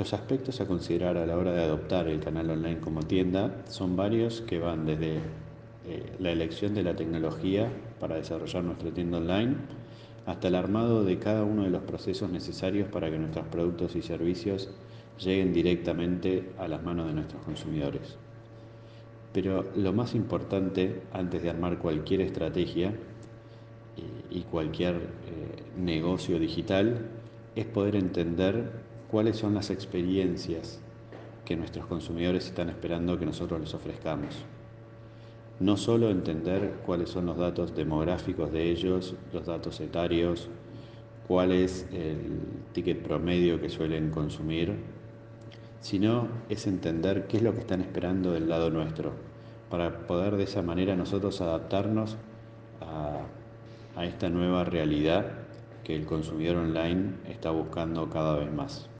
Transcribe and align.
Los 0.00 0.14
aspectos 0.14 0.62
a 0.62 0.66
considerar 0.66 1.18
a 1.18 1.26
la 1.26 1.36
hora 1.36 1.52
de 1.52 1.62
adoptar 1.62 2.08
el 2.08 2.20
canal 2.20 2.48
online 2.48 2.80
como 2.80 3.02
tienda 3.02 3.54
son 3.68 3.96
varios 3.96 4.40
que 4.40 4.58
van 4.58 4.86
desde 4.86 5.16
eh, 5.86 6.16
la 6.18 6.30
elección 6.30 6.72
de 6.72 6.82
la 6.82 6.96
tecnología 6.96 7.70
para 8.00 8.16
desarrollar 8.16 8.64
nuestra 8.64 8.90
tienda 8.92 9.18
online 9.18 9.56
hasta 10.24 10.48
el 10.48 10.54
armado 10.54 11.04
de 11.04 11.18
cada 11.18 11.44
uno 11.44 11.64
de 11.64 11.68
los 11.68 11.82
procesos 11.82 12.30
necesarios 12.30 12.88
para 12.88 13.10
que 13.10 13.18
nuestros 13.18 13.46
productos 13.48 13.94
y 13.94 14.00
servicios 14.00 14.70
lleguen 15.18 15.52
directamente 15.52 16.50
a 16.56 16.66
las 16.66 16.82
manos 16.82 17.06
de 17.06 17.12
nuestros 17.12 17.44
consumidores. 17.44 18.16
Pero 19.34 19.66
lo 19.76 19.92
más 19.92 20.14
importante 20.14 21.02
antes 21.12 21.42
de 21.42 21.50
armar 21.50 21.76
cualquier 21.78 22.22
estrategia 22.22 22.94
y 24.30 24.40
cualquier 24.44 24.94
eh, 24.94 24.98
negocio 25.78 26.38
digital 26.38 27.06
es 27.54 27.66
poder 27.66 27.96
entender 27.96 28.88
cuáles 29.10 29.36
son 29.36 29.54
las 29.54 29.70
experiencias 29.70 30.80
que 31.44 31.56
nuestros 31.56 31.86
consumidores 31.86 32.46
están 32.46 32.68
esperando 32.68 33.18
que 33.18 33.26
nosotros 33.26 33.60
les 33.60 33.74
ofrezcamos. 33.74 34.36
No 35.58 35.76
solo 35.76 36.10
entender 36.10 36.78
cuáles 36.86 37.10
son 37.10 37.26
los 37.26 37.36
datos 37.36 37.74
demográficos 37.74 38.52
de 38.52 38.70
ellos, 38.70 39.16
los 39.32 39.46
datos 39.46 39.80
etarios, 39.80 40.48
cuál 41.26 41.50
es 41.50 41.86
el 41.92 42.40
ticket 42.72 43.02
promedio 43.02 43.60
que 43.60 43.68
suelen 43.68 44.10
consumir, 44.10 44.76
sino 45.80 46.28
es 46.48 46.66
entender 46.68 47.26
qué 47.26 47.38
es 47.38 47.42
lo 47.42 47.52
que 47.52 47.60
están 47.60 47.80
esperando 47.80 48.32
del 48.32 48.48
lado 48.48 48.70
nuestro, 48.70 49.12
para 49.70 50.06
poder 50.06 50.36
de 50.36 50.44
esa 50.44 50.62
manera 50.62 50.94
nosotros 50.94 51.40
adaptarnos 51.40 52.16
a, 52.80 53.22
a 53.96 54.04
esta 54.04 54.30
nueva 54.30 54.64
realidad 54.64 55.26
que 55.82 55.96
el 55.96 56.06
consumidor 56.06 56.58
online 56.58 57.14
está 57.28 57.50
buscando 57.50 58.08
cada 58.08 58.36
vez 58.36 58.52
más. 58.52 58.88